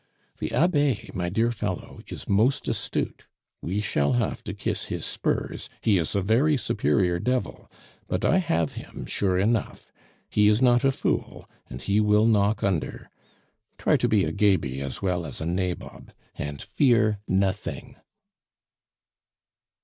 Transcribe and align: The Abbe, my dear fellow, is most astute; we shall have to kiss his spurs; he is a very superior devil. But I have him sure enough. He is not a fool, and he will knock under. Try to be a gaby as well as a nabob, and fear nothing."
The 0.39 0.51
Abbe, 0.51 1.11
my 1.13 1.29
dear 1.29 1.51
fellow, 1.51 2.01
is 2.07 2.27
most 2.27 2.67
astute; 2.67 3.27
we 3.61 3.79
shall 3.81 4.13
have 4.13 4.43
to 4.45 4.53
kiss 4.55 4.85
his 4.85 5.05
spurs; 5.05 5.69
he 5.81 5.99
is 5.99 6.15
a 6.15 6.23
very 6.23 6.57
superior 6.57 7.19
devil. 7.19 7.71
But 8.07 8.25
I 8.25 8.39
have 8.39 8.71
him 8.71 9.05
sure 9.05 9.37
enough. 9.37 9.91
He 10.27 10.47
is 10.47 10.59
not 10.59 10.83
a 10.83 10.91
fool, 10.91 11.47
and 11.69 11.83
he 11.83 11.99
will 11.99 12.25
knock 12.25 12.63
under. 12.63 13.11
Try 13.77 13.95
to 13.97 14.07
be 14.07 14.23
a 14.23 14.31
gaby 14.31 14.81
as 14.81 15.03
well 15.03 15.23
as 15.23 15.39
a 15.39 15.45
nabob, 15.45 16.11
and 16.33 16.59
fear 16.63 17.19
nothing." 17.27 17.97